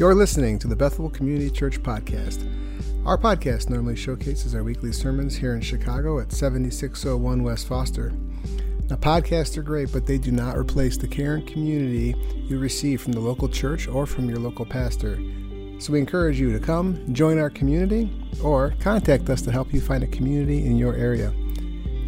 [0.00, 2.48] You're listening to the Bethel Community Church Podcast.
[3.04, 8.10] Our podcast normally showcases our weekly sermons here in Chicago at 7601 West Foster.
[8.88, 12.14] Now, podcasts are great, but they do not replace the care and community
[12.48, 15.16] you receive from the local church or from your local pastor.
[15.80, 18.10] So we encourage you to come, join our community,
[18.42, 21.30] or contact us to help you find a community in your area.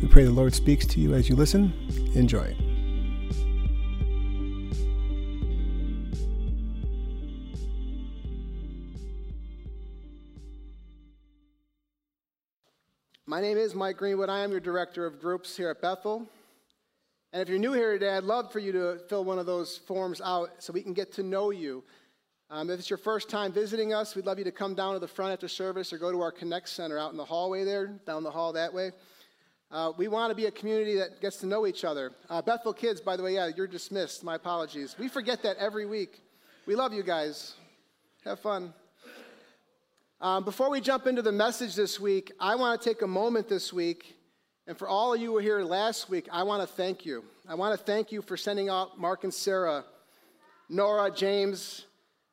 [0.00, 1.74] We pray the Lord speaks to you as you listen.
[2.14, 2.56] Enjoy.
[13.32, 14.28] My name is Mike Greenwood.
[14.28, 16.28] I am your director of groups here at Bethel.
[17.32, 19.78] And if you're new here today, I'd love for you to fill one of those
[19.78, 21.82] forms out so we can get to know you.
[22.50, 24.98] Um, if it's your first time visiting us, we'd love you to come down to
[25.00, 27.86] the front after service or go to our Connect Center out in the hallway there,
[28.04, 28.90] down the hall that way.
[29.70, 32.12] Uh, we want to be a community that gets to know each other.
[32.28, 34.22] Uh, Bethel kids, by the way, yeah, you're dismissed.
[34.22, 34.94] My apologies.
[34.98, 36.20] We forget that every week.
[36.66, 37.54] We love you guys.
[38.26, 38.74] Have fun.
[40.22, 43.48] Um, before we jump into the message this week, I want to take a moment
[43.48, 44.14] this week,
[44.68, 47.24] and for all of you who were here last week, I want to thank you.
[47.48, 49.84] I want to thank you for sending out Mark and Sarah,
[50.68, 51.86] Nora, James,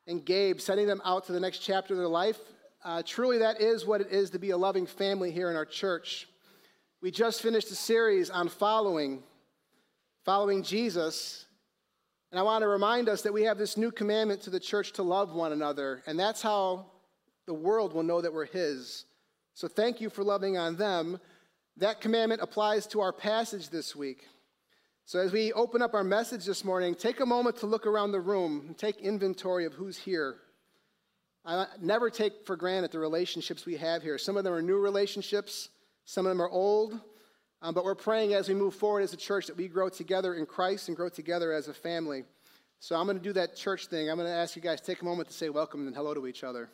[0.06, 2.38] and Gabe, sending them out to the next chapter of their life.
[2.84, 5.66] Uh, truly, that is what it is to be a loving family here in our
[5.66, 6.28] church.
[7.02, 9.20] We just finished a series on following,
[10.24, 11.44] following Jesus.
[12.30, 14.92] And I want to remind us that we have this new commandment to the church
[14.92, 16.04] to love one another.
[16.06, 16.86] And that's how
[17.46, 19.04] the world will know that we're His.
[19.54, 21.20] So thank you for loving on them.
[21.76, 24.26] That commandment applies to our passage this week.
[25.04, 28.12] So as we open up our message this morning, take a moment to look around
[28.12, 30.36] the room and take inventory of who's here.
[31.44, 34.18] I never take for granted the relationships we have here.
[34.18, 35.70] Some of them are new relationships,
[36.04, 37.00] some of them are old,
[37.62, 40.34] um, but we're praying as we move forward as a church that we grow together
[40.34, 42.24] in Christ and grow together as a family.
[42.78, 44.08] So I'm going to do that church thing.
[44.08, 46.26] I'm going to ask you guys take a moment to say welcome and hello to
[46.26, 46.70] each other.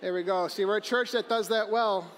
[0.00, 0.48] There we go.
[0.48, 2.10] See, we're a church that does that well.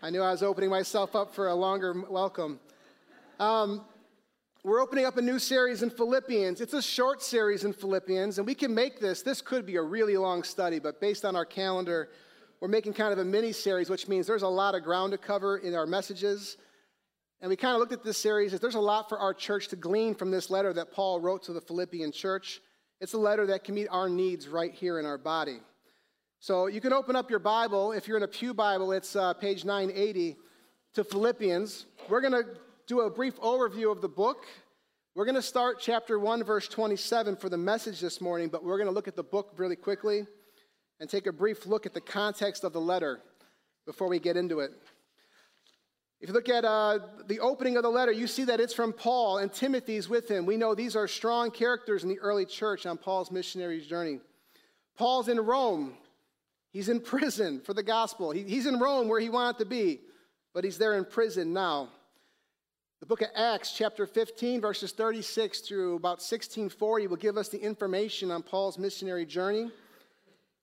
[0.00, 2.60] I knew I was opening myself up for a longer welcome.
[3.40, 3.84] Um,
[4.62, 6.60] we're opening up a new series in Philippians.
[6.60, 9.22] It's a short series in Philippians, and we can make this.
[9.22, 12.10] This could be a really long study, but based on our calendar,
[12.60, 15.18] we're making kind of a mini series, which means there's a lot of ground to
[15.18, 16.56] cover in our messages.
[17.40, 19.66] And we kind of looked at this series as there's a lot for our church
[19.68, 22.60] to glean from this letter that Paul wrote to the Philippian church.
[23.02, 25.58] It's a letter that can meet our needs right here in our body.
[26.38, 27.90] So you can open up your Bible.
[27.90, 30.36] If you're in a Pew Bible, it's uh, page 980
[30.94, 31.86] to Philippians.
[32.08, 32.44] We're going to
[32.86, 34.46] do a brief overview of the book.
[35.16, 38.78] We're going to start chapter 1, verse 27 for the message this morning, but we're
[38.78, 40.24] going to look at the book really quickly
[41.00, 43.18] and take a brief look at the context of the letter
[43.84, 44.70] before we get into it.
[46.22, 48.92] If you look at uh, the opening of the letter, you see that it's from
[48.92, 50.46] Paul and Timothy's with him.
[50.46, 54.20] We know these are strong characters in the early church on Paul's missionary journey.
[54.96, 55.94] Paul's in Rome.
[56.70, 58.30] He's in prison for the gospel.
[58.30, 59.98] He, he's in Rome where he wanted to be,
[60.54, 61.88] but he's there in prison now.
[63.00, 67.58] The book of Acts, chapter 15, verses 36 through about 1640, will give us the
[67.58, 69.72] information on Paul's missionary journey.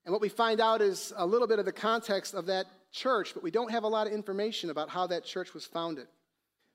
[0.06, 3.34] And what we find out is a little bit of the context of that church,
[3.34, 6.06] but we don't have a lot of information about how that church was founded.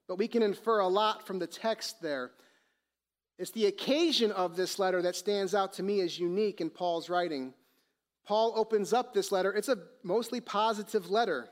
[0.08, 2.32] But we can infer a lot from the text there.
[3.38, 7.10] It's the occasion of this letter that stands out to me as unique in Paul's
[7.10, 7.54] writing.
[8.26, 9.54] Paul opens up this letter.
[9.54, 11.50] It's a mostly positive letter.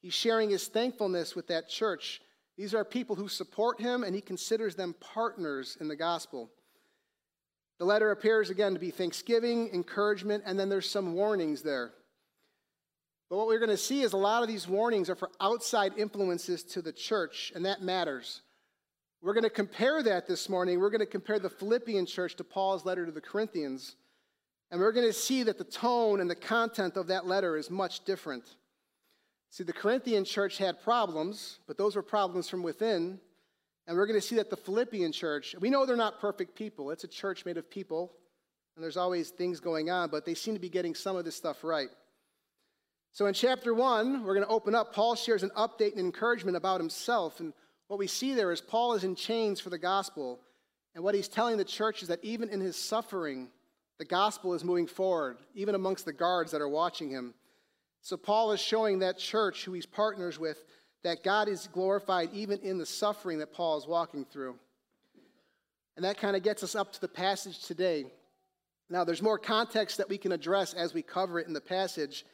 [0.00, 2.20] He's sharing his thankfulness with that church.
[2.58, 6.50] These are people who support him, and he considers them partners in the gospel.
[7.78, 11.92] The letter appears again to be thanksgiving, encouragement, and then there's some warnings there.
[13.32, 15.94] But what we're going to see is a lot of these warnings are for outside
[15.96, 18.42] influences to the church, and that matters.
[19.22, 20.78] We're going to compare that this morning.
[20.78, 23.96] We're going to compare the Philippian church to Paul's letter to the Corinthians.
[24.70, 27.70] And we're going to see that the tone and the content of that letter is
[27.70, 28.44] much different.
[29.48, 33.18] See, the Corinthian church had problems, but those were problems from within.
[33.86, 36.90] And we're going to see that the Philippian church, we know they're not perfect people.
[36.90, 38.12] It's a church made of people,
[38.76, 41.34] and there's always things going on, but they seem to be getting some of this
[41.34, 41.88] stuff right.
[43.14, 44.94] So in chapter one, we're going to open up.
[44.94, 47.40] Paul shares an update and encouragement about himself.
[47.40, 47.52] And
[47.88, 50.40] what we see there is Paul is in chains for the gospel.
[50.94, 53.50] And what he's telling the church is that even in his suffering,
[54.02, 57.34] The gospel is moving forward, even amongst the guards that are watching him.
[58.00, 60.64] So Paul is showing that church who he's partners with
[61.04, 64.56] that God is glorified even in the suffering that Paul is walking through.
[65.94, 68.06] And that kind of gets us up to the passage today.
[68.90, 72.24] Now, there's more context that we can address as we cover it in the passage,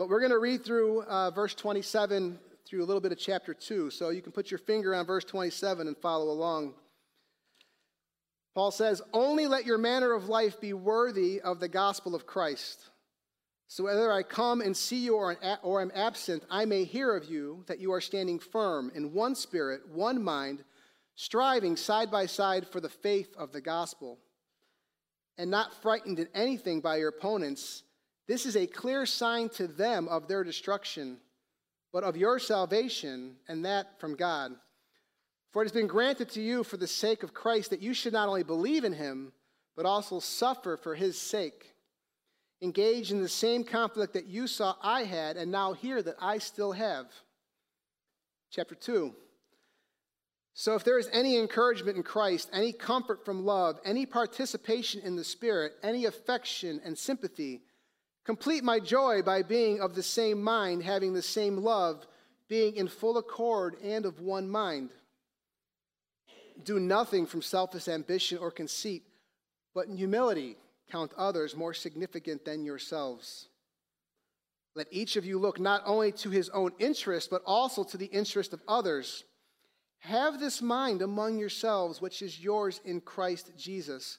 [0.00, 3.52] but we're going to read through uh, verse 27 through a little bit of chapter
[3.52, 3.90] 2.
[3.90, 6.72] So you can put your finger on verse 27 and follow along.
[8.54, 12.82] Paul says, Only let your manner of life be worthy of the gospel of Christ.
[13.68, 17.26] So whether I come and see you or, or am absent, I may hear of
[17.26, 20.64] you that you are standing firm in one spirit, one mind,
[21.14, 24.18] striving side by side for the faith of the gospel,
[25.36, 27.82] and not frightened in anything by your opponents.
[28.30, 31.16] This is a clear sign to them of their destruction,
[31.92, 34.52] but of your salvation, and that from God.
[35.50, 38.12] For it has been granted to you for the sake of Christ that you should
[38.12, 39.32] not only believe in him,
[39.76, 41.74] but also suffer for his sake.
[42.62, 46.38] Engage in the same conflict that you saw I had, and now hear that I
[46.38, 47.06] still have.
[48.52, 49.12] Chapter 2.
[50.54, 55.16] So, if there is any encouragement in Christ, any comfort from love, any participation in
[55.16, 57.62] the Spirit, any affection and sympathy,
[58.24, 62.06] complete my joy by being of the same mind, having the same love,
[62.48, 64.90] being in full accord and of one mind.
[66.64, 69.04] Do nothing from selfish ambition or conceit,
[69.74, 70.56] but in humility
[70.90, 73.48] count others more significant than yourselves.
[74.74, 78.06] Let each of you look not only to his own interest, but also to the
[78.06, 79.24] interest of others.
[80.00, 84.18] Have this mind among yourselves, which is yours in Christ Jesus,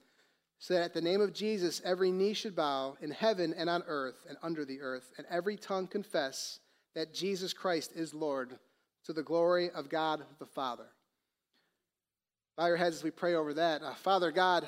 [0.61, 3.83] so that at the name of Jesus every knee should bow in heaven and on
[3.87, 6.59] earth and under the earth, and every tongue confess
[6.93, 8.59] that Jesus Christ is Lord
[9.05, 10.85] to the glory of God the Father.
[12.57, 13.81] Bow your heads as we pray over that.
[13.81, 14.67] Uh, Father God,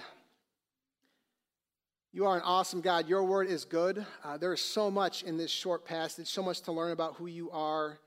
[2.11, 3.07] you are an awesome God.
[3.07, 4.03] Your word is good.
[4.23, 7.27] Uh, there is so much in this short passage, so much to learn about who
[7.27, 7.99] you are,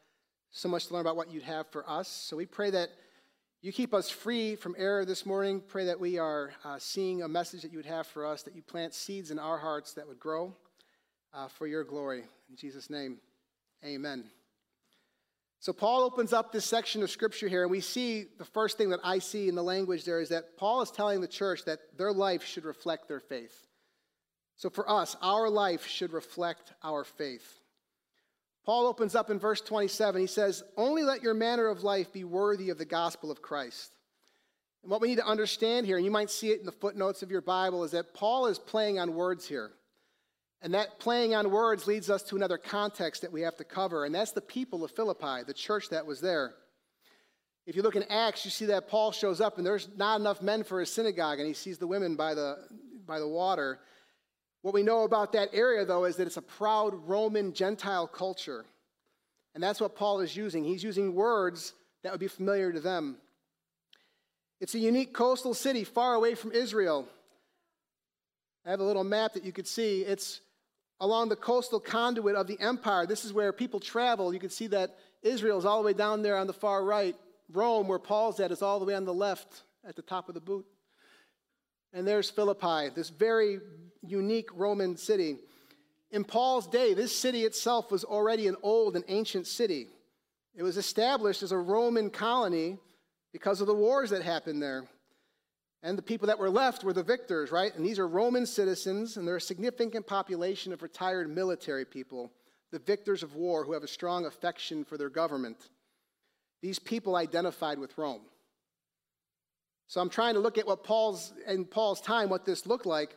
[0.51, 2.09] so much to learn about what you'd have for us.
[2.09, 2.89] So we pray that
[3.63, 5.61] you keep us free from error this morning.
[5.67, 8.55] Pray that we are uh, seeing a message that you would have for us, that
[8.55, 10.55] you plant seeds in our hearts that would grow
[11.33, 12.25] uh, for your glory.
[12.51, 13.19] In Jesus' name,
[13.85, 14.25] amen.
[15.59, 18.91] So, Paul opens up this section of scripture here, and we see the first thing
[18.91, 21.81] that I see in the language there is that Paul is telling the church that
[21.97, 23.67] their life should reflect their faith.
[24.57, 27.61] So, for us, our life should reflect our faith.
[28.67, 30.21] Paul opens up in verse 27.
[30.21, 33.93] He says, Only let your manner of life be worthy of the gospel of Christ.
[34.83, 37.23] And what we need to understand here, and you might see it in the footnotes
[37.23, 39.71] of your Bible, is that Paul is playing on words here.
[40.63, 44.05] And that playing on words leads us to another context that we have to cover,
[44.05, 46.55] and that's the people of Philippi, the church that was there.
[47.67, 50.43] If you look in Acts, you see that Paul shows up, and there's not enough
[50.43, 52.59] men for his synagogue, and he sees the women by the,
[53.07, 53.79] by the water.
[54.67, 58.65] What we know about that area, though, is that it's a proud Roman Gentile culture.
[59.55, 60.65] And that's what Paul is using.
[60.65, 63.19] He's using words that would be familiar to them.
[64.61, 67.07] It's a unique coastal city far away from Israel.
[68.67, 70.01] I have a little map that you could see.
[70.01, 70.41] It's
[70.99, 73.07] along the coastal conduit of the empire.
[73.07, 74.35] This is where people travel.
[74.35, 77.15] You can see that Israel is all the way down there on the far right.
[77.53, 80.35] Rome, where Paul's at, is all the way on the left at the top of
[80.35, 80.67] the boot.
[81.93, 83.61] And there's Philippi, this very
[84.09, 85.39] unique Roman city.
[86.11, 89.89] In Paul's day, this city itself was already an old and ancient city.
[90.55, 92.79] It was established as a Roman colony
[93.33, 94.85] because of the wars that happened there.
[95.83, 97.75] And the people that were left were the victors, right?
[97.75, 102.33] And these are Roman citizens, and they're a significant population of retired military people,
[102.73, 105.69] the victors of war who have a strong affection for their government.
[106.63, 108.23] These people identified with Rome.
[109.89, 113.17] So I'm trying to look at what Paul's in Paul's time, what this looked like.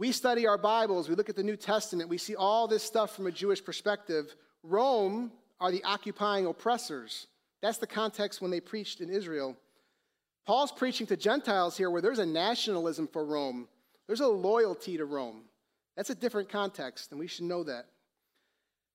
[0.00, 3.14] We study our Bibles, we look at the New Testament, we see all this stuff
[3.14, 4.34] from a Jewish perspective.
[4.62, 5.30] Rome
[5.60, 7.26] are the occupying oppressors.
[7.60, 9.58] That's the context when they preached in Israel.
[10.46, 13.68] Paul's preaching to Gentiles here where there's a nationalism for Rome,
[14.06, 15.42] there's a loyalty to Rome.
[15.98, 17.84] That's a different context, and we should know that.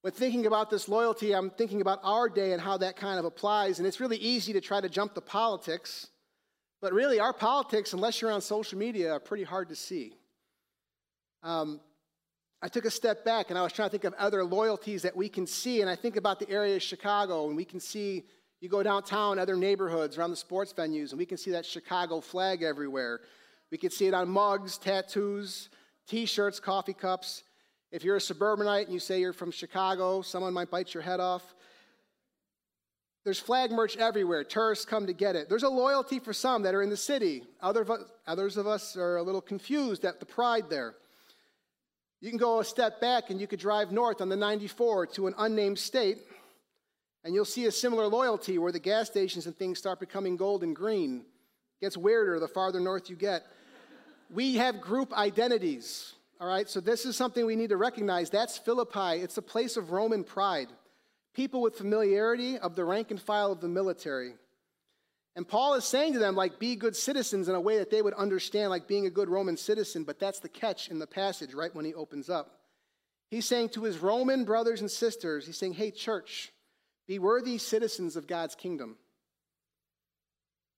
[0.02, 3.26] When thinking about this loyalty, I'm thinking about our day and how that kind of
[3.26, 3.78] applies.
[3.78, 6.08] And it's really easy to try to jump to politics,
[6.82, 10.16] but really, our politics, unless you're on social media, are pretty hard to see.
[11.46, 11.80] Um,
[12.62, 15.16] I took a step back and I was trying to think of other loyalties that
[15.16, 15.82] we can see.
[15.82, 18.24] And I think about the area of Chicago, and we can see
[18.60, 22.20] you go downtown, other neighborhoods around the sports venues, and we can see that Chicago
[22.20, 23.22] flag everywhere.
[23.70, 25.70] We can see it on mugs, tattoos,
[26.08, 27.44] t shirts, coffee cups.
[27.92, 31.20] If you're a suburbanite and you say you're from Chicago, someone might bite your head
[31.20, 31.54] off.
[33.24, 34.44] There's flag merch everywhere.
[34.44, 35.48] Tourists come to get it.
[35.48, 37.44] There's a loyalty for some that are in the city.
[37.62, 37.86] Other,
[38.26, 40.96] others of us are a little confused at the pride there.
[42.22, 45.28] You can go a step back and you could drive north on the 94 to
[45.28, 46.20] an unnamed state,
[47.24, 50.64] and you'll see a similar loyalty where the gas stations and things start becoming gold
[50.64, 51.26] and green.
[51.82, 53.44] It gets weirder the farther north you get.
[54.34, 56.70] we have group identities, all right?
[56.70, 58.30] So this is something we need to recognize.
[58.30, 60.68] That's Philippi, it's a place of Roman pride.
[61.34, 64.36] People with familiarity of the rank and file of the military.
[65.36, 68.02] And Paul is saying to them, like, be good citizens in a way that they
[68.02, 71.54] would understand, like being a good Roman citizen, but that's the catch in the passage,
[71.54, 72.60] right when he opens up.
[73.30, 76.54] He's saying to his Roman brothers and sisters, he's saying, hey, church,
[77.08, 78.98] be worthy citizens of God's kingdom.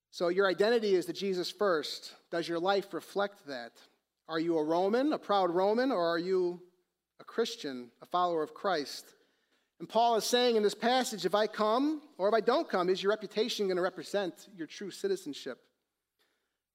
[0.10, 2.16] So your identity is to Jesus first.
[2.32, 3.74] Does your life reflect that?
[4.28, 6.62] Are you a Roman, a proud Roman, or are you
[7.20, 9.06] a Christian, a follower of Christ?
[9.80, 12.90] And Paul is saying in this passage if I come or if I don't come,
[12.90, 15.60] is your reputation going to represent your true citizenship?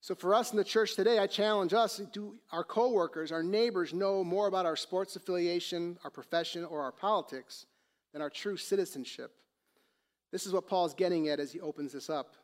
[0.01, 3.95] So for us in the church today, I challenge us do our coworkers, our neighbors
[3.95, 7.67] know more about our sports affiliation, our profession, or our politics
[8.13, 9.33] than our true citizenship?
[10.33, 12.35] This is what Paul's getting at as he opens this up.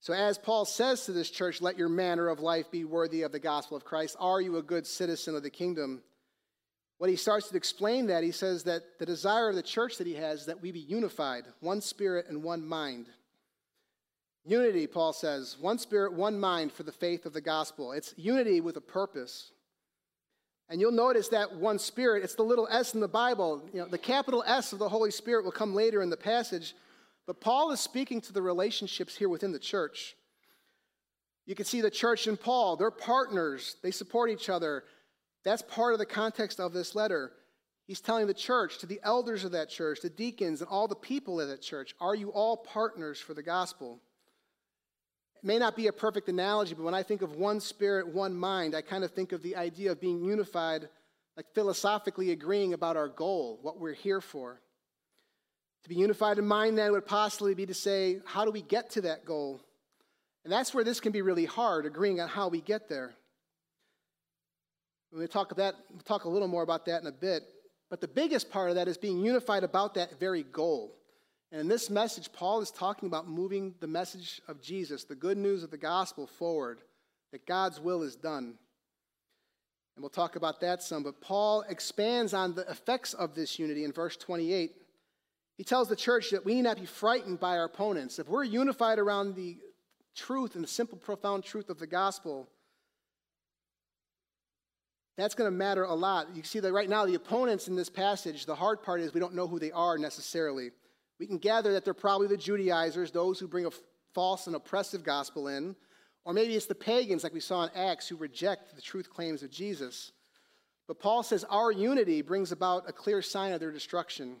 [0.00, 3.32] So, as Paul says to this church, let your manner of life be worthy of
[3.32, 4.16] the gospel of Christ.
[4.20, 6.02] Are you a good citizen of the kingdom?
[6.98, 10.06] When he starts to explain that, he says that the desire of the church that
[10.06, 13.06] he has is that we be unified, one spirit and one mind.
[14.46, 17.92] Unity, Paul says, one spirit, one mind for the faith of the gospel.
[17.92, 19.50] It's unity with a purpose.
[20.68, 23.62] And you'll notice that one spirit, it's the little s in the Bible.
[23.72, 26.74] You know, the capital S of the Holy Spirit will come later in the passage,
[27.26, 30.14] but Paul is speaking to the relationships here within the church.
[31.46, 34.84] You can see the church and Paul, they're partners, they support each other.
[35.44, 37.32] That's part of the context of this letter.
[37.86, 40.94] He's telling the church, to the elders of that church, the deacons, and all the
[40.94, 44.00] people of that church, are you all partners for the gospel?
[45.36, 48.34] It may not be a perfect analogy, but when I think of one spirit, one
[48.34, 50.88] mind, I kind of think of the idea of being unified,
[51.36, 54.62] like philosophically agreeing about our goal, what we're here for.
[55.82, 58.88] To be unified in mind, then, would possibly be to say, how do we get
[58.92, 59.60] to that goal?
[60.44, 63.12] And that's where this can be really hard, agreeing on how we get there.
[65.14, 67.44] We'll talk, that, we'll talk a little more about that in a bit.
[67.88, 70.96] But the biggest part of that is being unified about that very goal.
[71.52, 75.38] And in this message, Paul is talking about moving the message of Jesus, the good
[75.38, 76.80] news of the gospel, forward,
[77.30, 78.58] that God's will is done.
[79.94, 81.04] And we'll talk about that some.
[81.04, 84.72] But Paul expands on the effects of this unity in verse 28.
[85.56, 88.18] He tells the church that we need not be frightened by our opponents.
[88.18, 89.58] If we're unified around the
[90.16, 92.48] truth and the simple, profound truth of the gospel,
[95.16, 96.34] that's going to matter a lot.
[96.34, 99.20] You see that right now, the opponents in this passage, the hard part is we
[99.20, 100.70] don't know who they are necessarily.
[101.20, 103.70] We can gather that they're probably the Judaizers, those who bring a
[104.14, 105.76] false and oppressive gospel in,
[106.24, 109.42] or maybe it's the pagans, like we saw in Acts, who reject the truth claims
[109.42, 110.12] of Jesus.
[110.88, 114.36] But Paul says our unity brings about a clear sign of their destruction.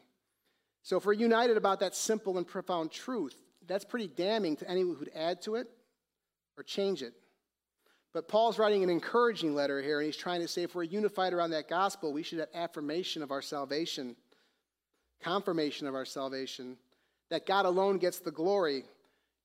[0.82, 4.96] So if we're united about that simple and profound truth, that's pretty damning to anyone
[4.96, 5.68] who'd add to it
[6.56, 7.14] or change it.
[8.14, 11.32] But Paul's writing an encouraging letter here, and he's trying to say if we're unified
[11.32, 14.14] around that gospel, we should have affirmation of our salvation,
[15.20, 16.76] confirmation of our salvation,
[17.30, 18.84] that God alone gets the glory.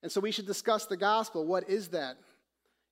[0.04, 1.46] And so we should discuss the gospel.
[1.46, 2.18] What is that?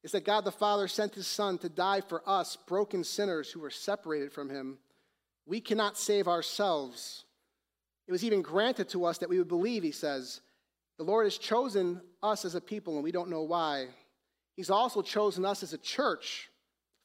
[0.04, 3.60] It's that God the Father sent his Son to die for us, broken sinners who
[3.60, 4.80] were separated from him.
[5.46, 7.24] We cannot save ourselves.
[8.08, 10.42] It was even granted to us that we would believe, he says.
[10.98, 13.90] The Lord has chosen us as a people, and we don't know why.
[14.58, 16.50] He's also chosen us as a church,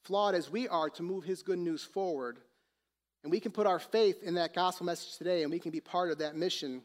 [0.05, 2.39] flawed as we are, to move His good news forward.
[3.23, 5.81] And we can put our faith in that gospel message today, and we can be
[5.81, 6.83] part of that mission.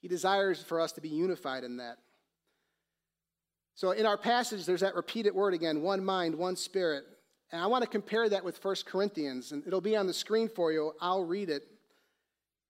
[0.00, 1.98] He desires for us to be unified in that.
[3.74, 7.04] So, in our passage, there's that repeated word again one mind, one spirit.
[7.50, 10.48] And I want to compare that with 1 Corinthians, and it'll be on the screen
[10.48, 10.92] for you.
[11.00, 11.64] I'll read it.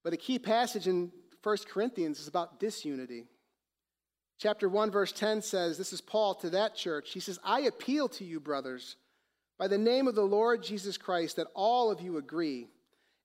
[0.03, 3.27] But a key passage in 1 Corinthians is about disunity.
[4.39, 7.11] Chapter 1, verse 10 says, This is Paul to that church.
[7.13, 8.97] He says, I appeal to you, brothers,
[9.59, 12.69] by the name of the Lord Jesus Christ, that all of you agree,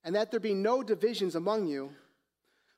[0.03, 1.91] and that there be no divisions among you,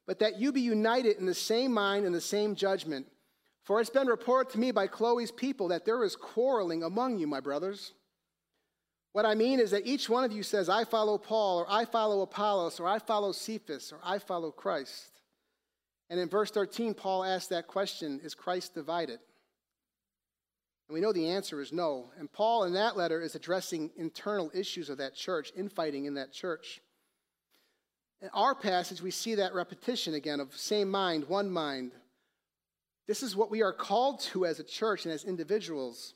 [0.06, 3.08] but that you be united in the same mind and the same judgment.
[3.64, 7.28] For it's been reported to me by Chloe's people that there is quarreling among you,
[7.28, 7.94] my brothers.
[9.14, 11.86] What I mean is that each one of you says, I follow Paul, or I
[11.86, 15.15] follow Apollos, or I follow Cephas, or I follow Christ.
[16.10, 19.20] And in verse 13, Paul asks that question Is Christ divided?
[20.88, 22.12] And we know the answer is no.
[22.20, 26.32] And Paul, in that letter, is addressing internal issues of that church, infighting in that
[26.32, 26.82] church.
[28.22, 31.92] In our passage, we see that repetition again of same mind, one mind.
[33.08, 36.14] This is what we are called to as a church and as individuals.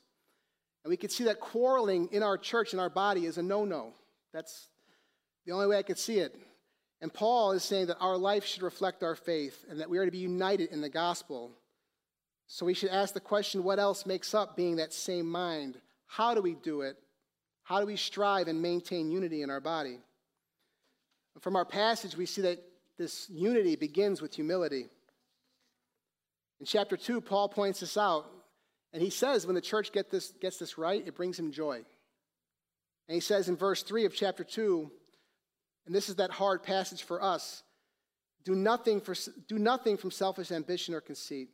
[0.84, 3.64] And we can see that quarreling in our church, in our body, is a no
[3.64, 3.92] no.
[4.32, 4.68] That's
[5.46, 6.34] the only way I could see it.
[7.00, 10.04] And Paul is saying that our life should reflect our faith and that we are
[10.04, 11.52] to be united in the gospel.
[12.46, 15.78] So we should ask the question what else makes up being that same mind?
[16.06, 16.96] How do we do it?
[17.62, 19.98] How do we strive and maintain unity in our body?
[21.40, 22.58] From our passage, we see that
[22.98, 24.88] this unity begins with humility.
[26.58, 28.26] In chapter 2, Paul points this out,
[28.92, 31.76] and he says when the church get this, gets this right, it brings him joy.
[33.08, 34.90] And he says in verse 3 of chapter 2,
[35.86, 37.62] and this is that hard passage for us
[38.44, 39.14] do nothing, for,
[39.48, 41.50] do nothing from selfish ambition or conceit.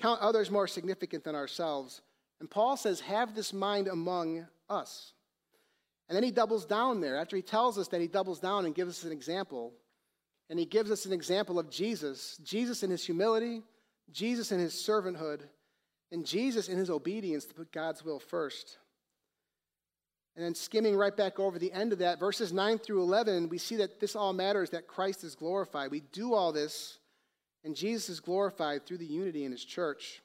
[0.00, 2.00] Count others more significant than ourselves.
[2.40, 5.12] And Paul says, have this mind among us.
[6.08, 7.16] And then he doubles down there.
[7.16, 9.72] After he tells us that he doubles down and gives us an example,
[10.48, 13.62] and he gives us an example of Jesus Jesus in his humility,
[14.12, 15.40] Jesus in his servanthood,
[16.12, 18.78] and Jesus in his obedience to put God's will first.
[20.36, 23.56] And then skimming right back over the end of that, verses 9 through 11, we
[23.56, 25.90] see that this all matters, that Christ is glorified.
[25.90, 26.98] We do all this,
[27.64, 30.20] and Jesus is glorified through the unity in his church.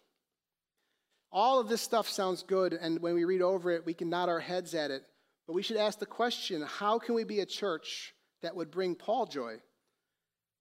[1.31, 4.27] All of this stuff sounds good, and when we read over it, we can nod
[4.27, 5.03] our heads at it.
[5.47, 8.95] But we should ask the question how can we be a church that would bring
[8.95, 9.55] Paul joy?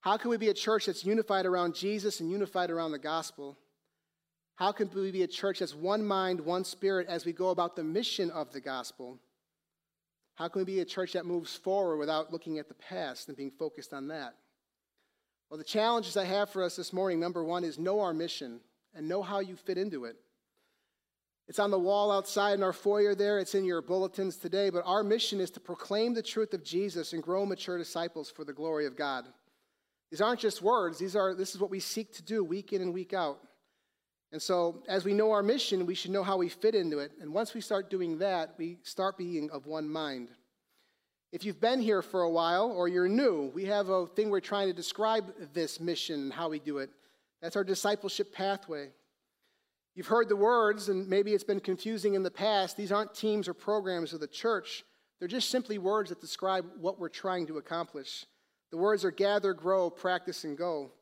[0.01, 3.59] How can we be a church that's unified around Jesus and unified around the gospel?
[4.55, 7.75] How can we be a church that's one mind, one spirit as we go about
[7.75, 9.19] the mission of the gospel?
[10.41, 13.37] How can we be a church that moves forward without looking at the past and
[13.37, 14.35] being focused on that?
[15.51, 18.61] Well, the challenges I have for us this morning number one is know our mission
[18.95, 20.17] and know how you fit into it.
[21.47, 24.83] It's on the wall outside in our foyer there, it's in your bulletins today, but
[24.87, 28.55] our mission is to proclaim the truth of Jesus and grow mature disciples for the
[28.55, 29.27] glory of God.
[30.11, 32.81] These aren't just words, these are, this is what we seek to do week in
[32.81, 33.41] and week out.
[34.33, 37.13] And so, as we know our mission, we should know how we fit into it.
[37.21, 40.29] And once we start doing that, we start being of one mind.
[41.33, 44.41] If you've been here for a while or you're new, we have a thing we're
[44.41, 46.91] trying to describe this mission and how we do it.
[47.43, 48.91] That's our discipleship pathway.
[49.95, 52.77] You've heard the words, and maybe it's been confusing in the past.
[52.77, 54.85] These aren't teams or programs of the church,
[55.19, 58.25] they're just simply words that describe what we're trying to accomplish.
[58.71, 60.93] The words are gather, grow, practice, and go.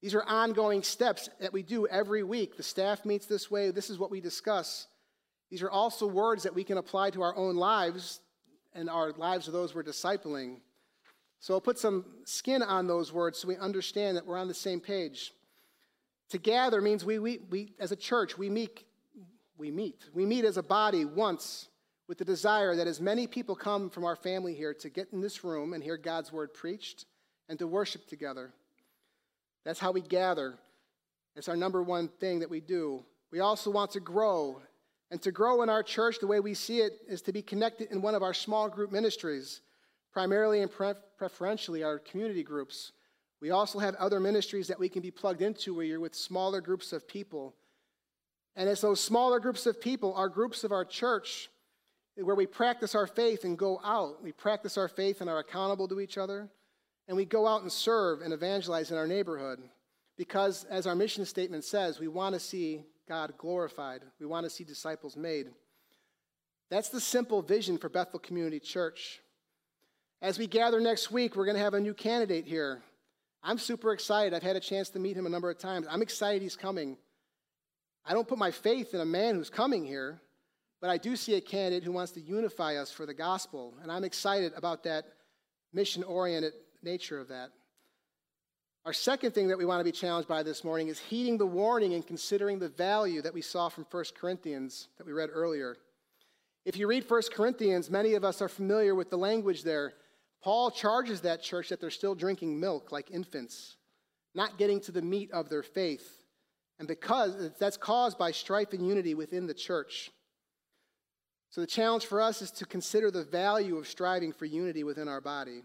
[0.00, 2.56] These are ongoing steps that we do every week.
[2.56, 3.70] The staff meets this way.
[3.70, 4.86] This is what we discuss.
[5.50, 8.20] These are also words that we can apply to our own lives
[8.74, 10.58] and our lives of those we're discipling.
[11.40, 14.54] So I'll put some skin on those words so we understand that we're on the
[14.54, 15.32] same page.
[16.30, 18.84] To gather means we, we, we as a church, we meet,
[19.56, 20.04] we meet.
[20.12, 21.68] We meet as a body once
[22.06, 25.20] with the desire that as many people come from our family here to get in
[25.20, 27.06] this room and hear God's word preached
[27.48, 28.52] and to worship together.
[29.64, 30.58] That's how we gather.
[31.36, 33.04] It's our number one thing that we do.
[33.30, 34.60] We also want to grow.
[35.10, 37.90] And to grow in our church, the way we see it, is to be connected
[37.90, 39.60] in one of our small group ministries,
[40.12, 40.70] primarily and
[41.16, 42.92] preferentially our community groups.
[43.40, 46.60] We also have other ministries that we can be plugged into where you're with smaller
[46.60, 47.54] groups of people.
[48.56, 51.48] And it's those smaller groups of people our groups of our church
[52.16, 54.22] where we practice our faith and go out.
[54.22, 56.48] We practice our faith and are accountable to each other.
[57.08, 59.60] And we go out and serve and evangelize in our neighborhood
[60.16, 64.02] because, as our mission statement says, we want to see God glorified.
[64.20, 65.46] We want to see disciples made.
[66.70, 69.20] That's the simple vision for Bethel Community Church.
[70.20, 72.82] As we gather next week, we're going to have a new candidate here.
[73.42, 74.34] I'm super excited.
[74.34, 75.86] I've had a chance to meet him a number of times.
[75.88, 76.98] I'm excited he's coming.
[78.04, 80.20] I don't put my faith in a man who's coming here,
[80.80, 83.92] but I do see a candidate who wants to unify us for the gospel, and
[83.92, 85.04] I'm excited about that
[85.72, 87.50] mission oriented nature of that.
[88.84, 91.46] Our second thing that we want to be challenged by this morning is heeding the
[91.46, 95.76] warning and considering the value that we saw from 1 Corinthians that we read earlier.
[96.64, 99.94] If you read 1 Corinthians, many of us are familiar with the language there.
[100.42, 103.76] Paul charges that church that they're still drinking milk like infants,
[104.34, 106.24] not getting to the meat of their faith.
[106.78, 110.10] And because that's caused by strife and unity within the church.
[111.50, 115.08] So the challenge for us is to consider the value of striving for unity within
[115.08, 115.64] our body.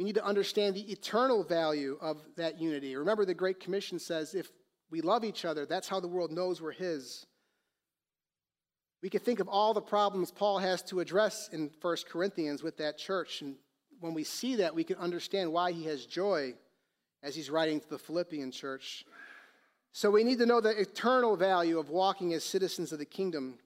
[0.00, 2.96] We need to understand the eternal value of that unity.
[2.96, 4.50] Remember, the Great Commission says if
[4.90, 7.26] we love each other, that's how the world knows we're His.
[9.02, 12.78] We could think of all the problems Paul has to address in 1 Corinthians with
[12.78, 13.42] that church.
[13.42, 13.56] And
[14.00, 16.54] when we see that, we can understand why he has joy
[17.22, 19.04] as he's writing to the Philippian church.
[19.92, 23.58] So we need to know the eternal value of walking as citizens of the kingdom.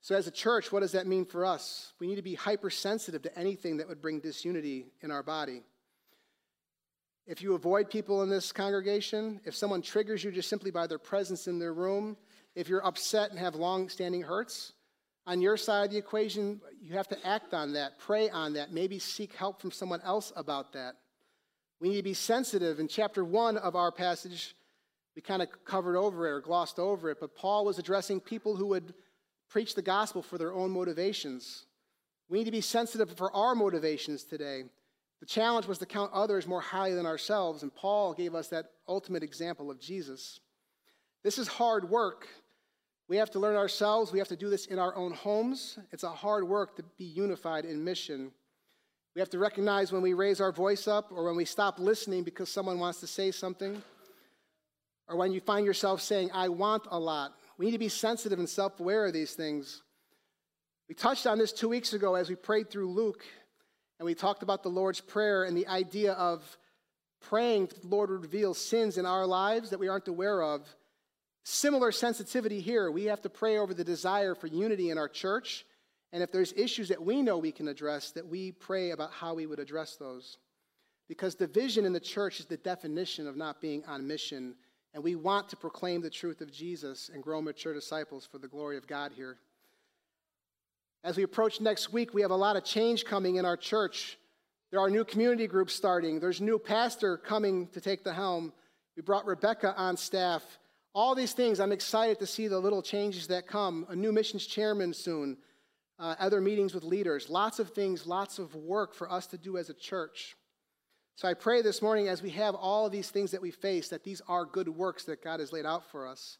[0.00, 1.92] So, as a church, what does that mean for us?
[1.98, 5.62] We need to be hypersensitive to anything that would bring disunity in our body.
[7.26, 10.98] If you avoid people in this congregation, if someone triggers you just simply by their
[10.98, 12.16] presence in their room,
[12.54, 14.72] if you're upset and have long standing hurts,
[15.26, 18.72] on your side of the equation, you have to act on that, pray on that,
[18.72, 20.94] maybe seek help from someone else about that.
[21.80, 22.80] We need to be sensitive.
[22.80, 24.56] In chapter one of our passage,
[25.14, 28.56] we kind of covered over it or glossed over it, but Paul was addressing people
[28.56, 28.94] who would
[29.48, 31.64] preach the gospel for their own motivations.
[32.28, 34.64] We need to be sensitive for our motivations today.
[35.20, 38.70] The challenge was to count others more highly than ourselves, and Paul gave us that
[38.86, 40.40] ultimate example of Jesus.
[41.24, 42.28] This is hard work.
[43.08, 44.12] We have to learn ourselves.
[44.12, 45.78] We have to do this in our own homes.
[45.92, 48.30] It's a hard work to be unified in mission.
[49.14, 52.22] We have to recognize when we raise our voice up or when we stop listening
[52.22, 53.82] because someone wants to say something,
[55.08, 57.32] or when you find yourself saying, I want a lot.
[57.58, 59.82] We need to be sensitive and self aware of these things.
[60.88, 63.24] We touched on this two weeks ago as we prayed through Luke,
[63.98, 66.56] and we talked about the Lord's Prayer and the idea of
[67.20, 70.66] praying that the Lord would reveal sins in our lives that we aren't aware of.
[71.44, 72.90] Similar sensitivity here.
[72.90, 75.66] We have to pray over the desire for unity in our church.
[76.12, 79.34] And if there's issues that we know we can address, that we pray about how
[79.34, 80.38] we would address those.
[81.08, 84.54] Because division in the church is the definition of not being on mission
[84.94, 88.48] and we want to proclaim the truth of Jesus and grow mature disciples for the
[88.48, 89.38] glory of God here.
[91.04, 94.18] As we approach next week, we have a lot of change coming in our church.
[94.70, 98.52] There are new community groups starting, there's new pastor coming to take the helm.
[98.96, 100.42] We brought Rebecca on staff.
[100.94, 103.86] All these things, I'm excited to see the little changes that come.
[103.88, 105.36] A new missions chairman soon,
[105.98, 109.56] uh, other meetings with leaders, lots of things, lots of work for us to do
[109.56, 110.36] as a church.
[111.18, 113.88] So I pray this morning as we have all of these things that we face,
[113.88, 116.38] that these are good works that God has laid out for us.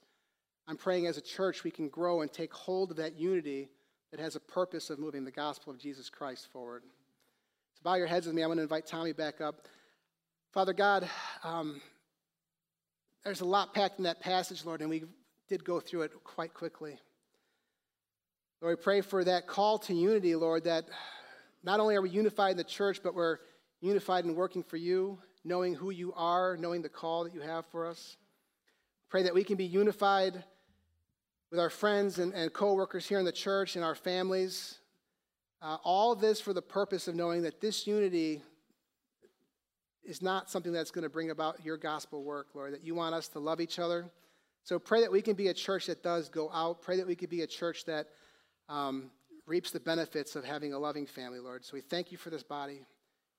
[0.69, 3.71] I'm praying as a church we can grow and take hold of that unity
[4.13, 6.85] that has a purpose of moving the gospel of Jesus Christ forward.
[7.75, 8.45] So bow your heads with me.
[8.45, 9.67] I want to invite Tommy back up.
[10.53, 11.11] Father God,
[11.43, 11.81] um,
[13.25, 15.03] there's a lot packed in that passage, Lord, and we
[15.49, 17.01] did go through it quite quickly.
[18.61, 20.85] Lord, we pray for that call to unity, Lord, that
[21.65, 23.39] not only are we unified in the church, but we're
[23.81, 27.67] unified in working for you, knowing who you are, knowing the call that you have
[27.67, 28.17] for us.
[29.09, 30.45] Pray that we can be unified
[31.51, 34.79] with our friends and, and co workers here in the church and our families.
[35.63, 38.43] Uh, all this for the purpose of knowing that this unity
[40.05, 43.15] is not something that's going to bring about your gospel work, Lord, that you want
[43.15, 44.07] us to love each other.
[44.63, 46.83] So pray that we can be a church that does go out.
[46.83, 48.09] Pray that we could be a church that
[48.69, 49.11] um,
[49.47, 51.65] reaps the benefits of having a loving family, Lord.
[51.65, 52.83] So we thank you for this body.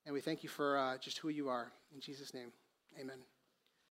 [0.05, 1.71] And we thank you for uh, just who you are.
[1.93, 2.51] In Jesus' name,
[2.99, 3.19] amen.